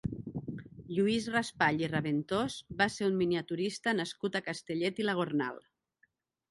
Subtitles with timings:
[0.95, 5.67] Lluís Raspall i Raventós va ser un miniaturista nascut a Castellet i la Gornal.